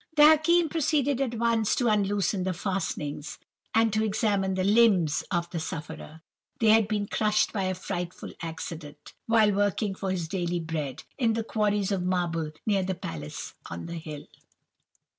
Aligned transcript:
"The 0.15 0.25
Hakim 0.25 0.67
proceeded 0.67 1.21
at 1.21 1.35
once 1.35 1.75
to 1.75 1.87
unloosen 1.87 2.41
the 2.43 2.55
fastenings, 2.55 3.37
and 3.75 3.93
to 3.93 4.03
examine 4.03 4.55
the 4.55 4.63
limbs 4.63 5.23
of 5.29 5.47
the 5.51 5.59
sufferer. 5.59 6.23
They 6.59 6.69
had 6.69 6.87
been 6.87 7.05
crushed 7.05 7.53
by 7.53 7.65
a 7.65 7.75
frightful 7.75 8.33
accident, 8.41 9.13
while 9.27 9.53
working 9.53 9.93
for 9.93 10.09
his 10.09 10.27
daily 10.27 10.59
bread, 10.59 11.03
in 11.19 11.33
the 11.33 11.43
quarries 11.43 11.91
of 11.91 12.01
marble 12.01 12.49
near 12.65 12.81
the 12.81 12.95
palace 12.95 13.53
on 13.69 13.85
the 13.85 13.97
hill. 13.99 14.25